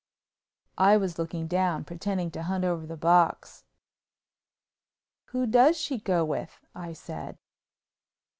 [0.79, 3.65] I was looking down, pretending to hunt over the box.
[5.25, 7.37] "Who does she go with?" I said.